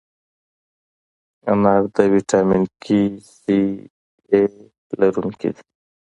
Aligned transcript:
انار 1.51 1.81
د 1.95 1.97
ویټامین 2.13 2.63
A، 2.97 2.99
C، 3.35 3.37
K 4.25 4.27
لرونکی 4.99 5.49
دی. 5.55 5.63